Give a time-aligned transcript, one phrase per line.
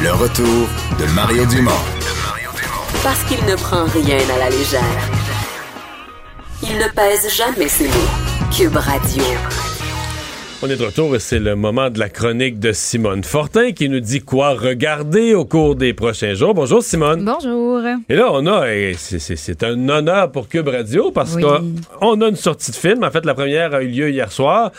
[0.00, 1.70] Le retour de Mario Dumont.
[3.02, 4.80] Parce qu'il ne prend rien à la légère.
[6.62, 8.52] Il ne pèse jamais ses mots.
[8.56, 9.22] Cube Radio.
[10.62, 13.88] On est de retour et c'est le moment de la chronique de Simone Fortin qui
[13.90, 16.54] nous dit quoi regarder au cours des prochains jours.
[16.54, 17.24] Bonjour Simone.
[17.24, 17.82] Bonjour.
[18.08, 21.42] Et là, on a, et c'est- c'est c'est un honneur pour Cube Radio parce Oui.
[21.42, 23.04] qu'on a une sortie de film.
[23.04, 24.72] En fait, la première a eu lieu hier soir,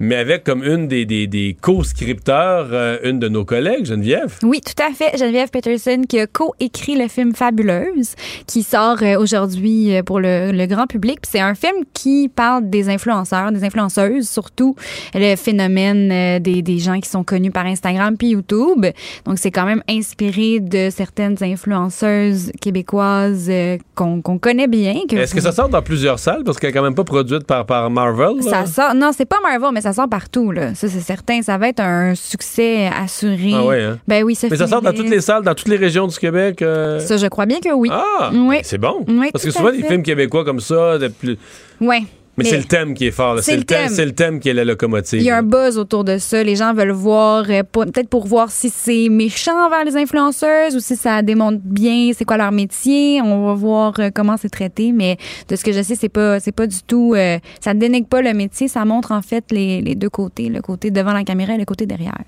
[0.00, 4.38] mais avec comme une des, des, des co-scripteurs, euh, une de nos collègues, Geneviève.
[4.42, 5.16] Oui, tout à fait.
[5.16, 8.14] Geneviève Peterson qui a co-écrit le film Fabuleuse
[8.46, 11.20] qui sort euh, aujourd'hui euh, pour le, le grand public.
[11.22, 14.74] Puis C'est un film qui parle des influenceurs, des influenceuses surtout,
[15.14, 18.86] le phénomène des, des gens qui sont connus par Instagram puis YouTube.
[19.26, 23.50] Donc c'est quand même inspiré de certaines influenceuses québécoises
[23.94, 24.94] qu'on qu'on connaît bien.
[25.10, 26.42] Est-ce que ça sort dans plusieurs salles?
[26.44, 28.36] Parce qu'elle est quand même pas produite par, par Marvel?
[28.36, 28.42] là?
[28.42, 28.94] Ça sort.
[28.94, 30.74] Non, c'est pas Marvel, mais ça sort partout, là.
[30.74, 31.40] Ça, c'est certain.
[31.42, 33.52] Ça va être un succès assuré.
[33.54, 33.98] Ah ouais, hein?
[34.08, 36.18] Ben oui, ça Mais ça sort dans toutes les salles, dans toutes les régions du
[36.18, 36.60] Québec?
[36.62, 36.98] euh?
[36.98, 37.88] Ça, je crois bien que oui.
[37.92, 38.56] Ah, Oui.
[38.56, 39.04] ben, c'est bon.
[39.06, 41.38] Oui, Parce que souvent, des films québécois comme ça, de plus-
[41.80, 42.02] Ouais.
[42.36, 43.38] Mais, c'est le thème qui est fort.
[43.40, 43.86] c'est le le, thème.
[43.86, 43.94] thème.
[43.94, 45.20] c'est le thème qui est la locomotive.
[45.20, 46.42] Il y a un buzz autour de ça.
[46.42, 50.80] Les gens veulent voir, euh, peut-être pour voir si c'est méchant envers les influenceuses ou
[50.80, 53.20] si ça démontre bien c'est quoi leur métier.
[53.22, 54.92] On va voir euh, comment c'est traité.
[54.92, 55.16] Mais
[55.48, 58.08] de ce que je sais, c'est pas, c'est pas du tout, euh, ça ne dénigre
[58.08, 58.68] pas le métier.
[58.68, 61.64] Ça montre en fait les, les deux côtés, le côté devant la caméra et le
[61.64, 62.18] côté derrière.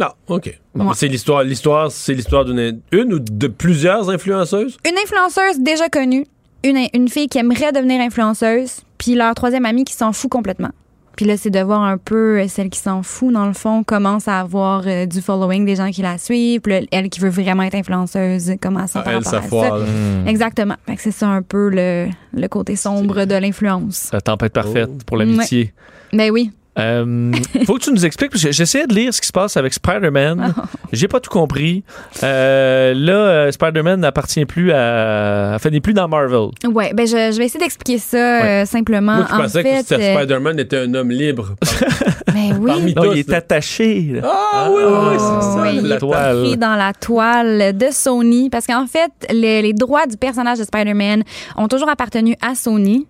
[0.00, 0.58] Non, OK.
[0.74, 0.92] Bon, Ouais.
[0.94, 4.76] C'est l'histoire, l'histoire, c'est l'histoire d'une une ou de plusieurs influenceuses?
[4.88, 6.24] Une influenceuse déjà connue,
[6.62, 10.68] une, une fille qui aimerait devenir influenceuse, puis leur troisième amie qui s'en fout complètement.
[11.16, 13.82] Puis là, c'est de voir un peu euh, celle qui s'en fout, dans le fond,
[13.82, 16.60] commence à avoir euh, du following, des gens qui la suivent.
[16.60, 19.40] Puis là, elle qui veut vraiment être influenceuse, comment ça Ah, par elle, à ça.
[19.50, 19.84] là.
[20.26, 20.76] Exactement.
[20.86, 24.10] Fait que c'est ça un peu le, le côté sombre de l'influence.
[24.12, 24.98] La tempête parfaite Oh.
[25.06, 25.72] pour l'amitié.
[26.12, 26.52] Ben oui.
[26.78, 27.32] Euh,
[27.66, 29.74] faut que tu nous expliques, parce que j'essayais de lire ce qui se passe avec
[29.74, 30.54] Spider-Man.
[30.92, 31.84] J'ai pas tout compris.
[32.22, 35.52] Euh, là, euh, Spider-Man n'appartient plus à.
[35.54, 36.48] Enfin, n'est plus dans Marvel.
[36.72, 39.16] Ouais, ben je, je vais essayer d'expliquer ça euh, simplement.
[39.16, 41.54] Moi, je en pensais fait, que euh, Spider-Man était un homme libre.
[42.28, 42.70] ben oui.
[42.72, 43.36] Parmi Non, tous, il est là.
[43.38, 44.00] attaché.
[44.14, 44.20] là.
[44.24, 45.56] Ah oui, oui, oui, c'est ça.
[45.62, 46.42] Oui, il la est toile.
[46.42, 50.64] pris dans la toile de Sony parce qu'en fait, les, les droits du personnage de
[50.64, 51.22] Spider-Man
[51.56, 53.06] ont toujours appartenu à Sony.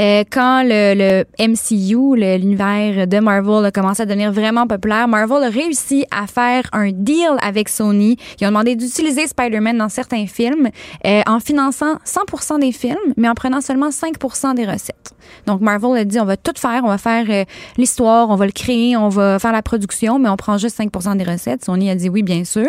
[0.00, 5.44] Euh, quand le, le MCU, l'univers de Marvel, a commencé à devenir vraiment populaire, Marvel
[5.44, 8.16] a réussi à faire un deal avec Sony.
[8.40, 10.68] Ils ont demandé d'utiliser Spider-Man dans certains films
[11.06, 15.14] euh, en finançant 100% des films, mais en prenant seulement 5% des recettes.
[15.46, 17.44] Donc Marvel a dit on va tout faire, on va faire euh,
[17.78, 21.16] l'histoire, on va le créer, on va faire la production, mais on prend juste 5%
[21.16, 21.64] des recettes.
[21.64, 22.68] Sony a dit oui, bien sûr.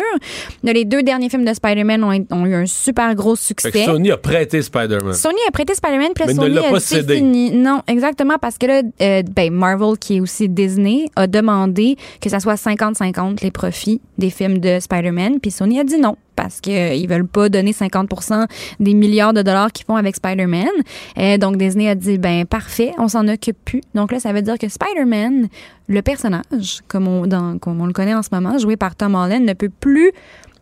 [0.62, 3.84] Les deux derniers films de Spider-Man ont, ont eu un super gros Fait que succès.
[3.84, 5.14] Sony a prêté Spider-Man.
[5.14, 7.16] Sony a prêté Spider-Man, puis Mais ne Sony l'a a pas cédé.
[7.16, 7.50] fini.
[7.52, 12.30] Non, exactement, parce que là, euh, ben, Marvel, qui est aussi Disney, a demandé que
[12.30, 16.60] ça soit 50-50 les profits des films de Spider-Man, puis Sony a dit non parce
[16.60, 18.46] qu'ils veulent pas donner 50%
[18.80, 20.68] des milliards de dollars qu'ils font avec Spider-Man.
[21.18, 23.80] Euh, donc Disney a dit ben parfait, on s'en occupe plus.
[23.94, 25.48] Donc là ça veut dire que Spider-Man,
[25.88, 29.14] le personnage comme on dans, comme on le connaît en ce moment, joué par Tom
[29.14, 30.12] Holland, ne peut plus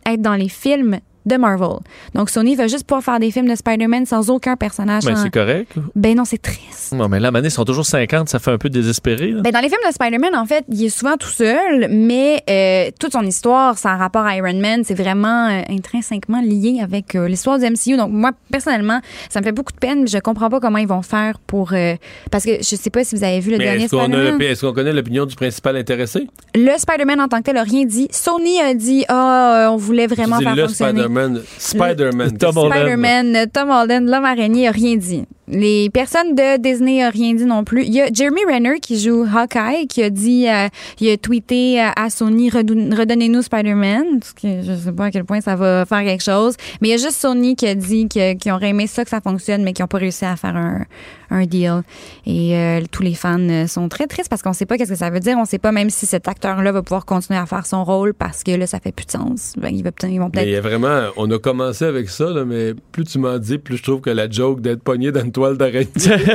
[0.06, 1.78] être dans les films de Marvel.
[2.14, 5.04] Donc Sony va juste pouvoir faire des films de Spider-Man sans aucun personnage.
[5.04, 5.72] Ben, en- c'est correct.
[5.94, 6.92] ben non, c'est triste.
[6.92, 9.28] Non, mais là, Mané, ils sont toujours 50, ça fait un peu désespéré.
[9.30, 9.42] là.
[9.42, 12.90] Ben dans les films de Spider-Man, en fait, il est souvent tout seul, mais euh,
[12.98, 17.28] toute son histoire, son rapport à Iron Man, c'est vraiment euh, intrinsèquement lié avec euh,
[17.28, 17.96] l'histoire du MCU.
[17.96, 19.00] Donc moi, personnellement,
[19.30, 21.72] ça me fait beaucoup de peine, mais je comprends pas comment ils vont faire pour...
[21.72, 21.94] euh,
[22.30, 24.04] parce que je sais pas si vous avez vu le Mais dernier est-ce qu'on, a
[24.06, 24.38] Spider-Man.
[24.38, 26.26] le- est-ce qu'on connaît l'opinion du principal intéressé?
[26.54, 28.08] Le Spider-Man en tant que tel a rien dit.
[28.10, 31.02] Sony a dit, ah, on voulait vraiment faire le fonctionner.
[31.12, 31.42] Spider-Man.
[31.58, 32.38] Spider-Man.
[32.38, 32.80] Tom Holland.
[32.80, 35.24] Spider-Man, Tom Holland, l'homme araignée, a rien dit.
[35.54, 37.84] Les personnes de Disney a rien dit non plus.
[37.84, 40.68] Il y a Jeremy Renner qui joue Hawkeye qui a dit, euh,
[40.98, 44.20] il a tweeté euh, à Sony redonnez-nous Spider-Man.
[44.20, 46.54] Parce que je sais pas à quel point ça va faire quelque chose.
[46.80, 49.20] Mais il y a juste Sony qui a dit qu'ils auraient aimé ça que ça
[49.20, 50.86] fonctionne, mais qui n'ont pas réussi à faire un,
[51.30, 51.82] un deal.
[52.24, 54.96] Et euh, tous les fans euh, sont très tristes parce qu'on sait pas qu'est-ce que
[54.96, 55.36] ça veut dire.
[55.38, 58.42] On sait pas même si cet acteur-là va pouvoir continuer à faire son rôle parce
[58.42, 59.52] que là, ça fait plus de sens.
[59.58, 62.08] Ben, il va peut-être- ils vont peut-être il y a vraiment, on a commencé avec
[62.08, 65.12] ça, là, mais plus tu m'en dis, plus je trouve que la joke d'être pogné
[65.12, 65.88] dans une toile d'araignée,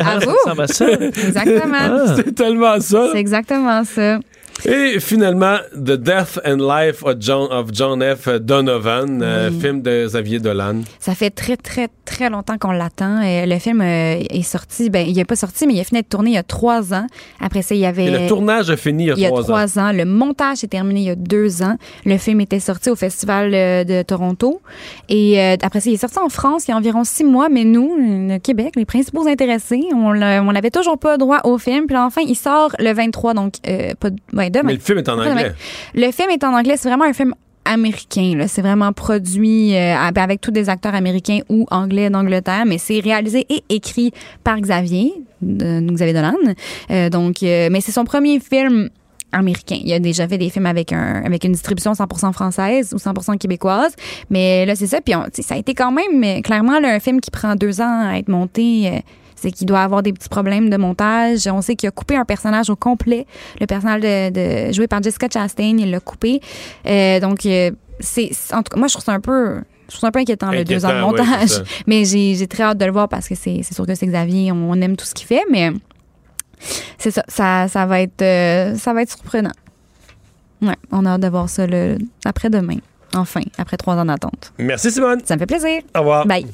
[0.04, 0.26] À vous.
[0.44, 0.86] Ça ressemble à ça.
[0.90, 2.16] Exactement.
[2.18, 3.10] c'est tellement ça.
[3.14, 4.20] C'est exactement ça.
[4.66, 8.28] Et finalement, The Death and Life of John, of John F.
[8.40, 10.82] Donovan, euh, film de Xavier Dolan.
[11.00, 13.22] Ça fait très, très, très longtemps qu'on l'attend.
[13.22, 16.02] Et le film euh, est sorti, ben, il n'est pas sorti, mais il a fini
[16.02, 17.06] de tourner il y a trois ans.
[17.40, 18.06] Après ça, il y avait.
[18.06, 19.46] Et le tournage a fini il y a, il y a trois, ans.
[19.46, 19.92] trois ans.
[19.92, 21.76] Le montage est terminé il y a deux ans.
[22.06, 24.62] Le film était sorti au Festival euh, de Toronto.
[25.10, 27.50] Et euh, après ça, il est sorti en France il y a environ six mois.
[27.50, 31.86] Mais nous, le Québec, les principaux intéressés, on n'avait toujours pas droit au film.
[31.86, 35.18] Puis enfin, il sort le 23, donc euh, pas, ouais, Mais le film est en
[35.32, 35.52] anglais.
[35.96, 36.76] Le film est en anglais.
[36.78, 37.34] C'est vraiment un film
[37.66, 38.46] américain.
[38.48, 43.46] C'est vraiment produit euh, avec tous des acteurs américains ou anglais d'Angleterre, mais c'est réalisé
[43.50, 44.12] et écrit
[44.44, 45.14] par Xavier,
[45.44, 46.34] Xavier Dolan.
[46.92, 48.90] Euh, donc, euh, mais c'est son premier film
[49.34, 49.80] américain.
[49.84, 53.38] Il a déjà fait des films avec un avec une distribution 100% française ou 100%
[53.38, 53.94] québécoise,
[54.30, 55.02] mais là c'est ça.
[55.02, 58.08] Puis on- ça a été quand même clairement là, un film qui prend deux ans
[58.10, 59.04] à être monté.
[59.38, 61.48] C'est qu'il doit avoir des petits problèmes de montage.
[61.48, 63.26] On sait qu'il a coupé un personnage au complet.
[63.62, 66.42] Le personnage de, de- joué par Jessica Chastain, il l'a coupé.
[66.86, 70.02] Euh, donc euh, c'est en tout cas moi je trouve ça un peu je trouve
[70.02, 71.64] ça un peu inquiétant, le deux ans de ouais, montage.
[71.88, 74.06] mais j'ai j'ai très hâte de le voir parce que c'est c'est sûr que c'est
[74.08, 75.72] Xavier, on, on aime tout ce qu'il fait, mais
[76.98, 79.52] c'est ça, ça, ça va être, euh, ça va être surprenant.
[80.62, 82.78] Ouais, on a hâte de voir ça le après demain.
[83.16, 84.52] Enfin, après trois ans d'attente.
[84.58, 85.22] Merci, Simone.
[85.24, 85.82] Ça me fait plaisir.
[85.96, 86.26] Au revoir.
[86.26, 86.46] Bye.